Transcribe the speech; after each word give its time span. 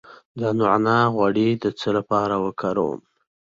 د 0.39 0.41
نعناع 0.59 1.05
غوړي 1.15 1.49
د 1.63 1.65
څه 1.79 1.89
لپاره 1.97 2.35
وکاروم؟ 2.45 2.99